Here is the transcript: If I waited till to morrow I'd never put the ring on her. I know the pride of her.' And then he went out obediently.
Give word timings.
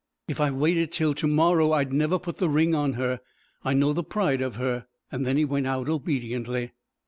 If 0.27 0.41
I 0.41 0.49
waited 0.49 0.91
till 0.91 1.13
to 1.13 1.27
morrow 1.27 1.73
I'd 1.73 1.93
never 1.93 2.17
put 2.17 2.37
the 2.37 2.49
ring 2.49 2.73
on 2.73 2.93
her. 2.93 3.21
I 3.63 3.73
know 3.75 3.93
the 3.93 4.03
pride 4.03 4.41
of 4.41 4.55
her.' 4.55 4.87
And 5.11 5.27
then 5.27 5.37
he 5.37 5.45
went 5.45 5.67
out 5.67 5.89
obediently. 5.89 6.71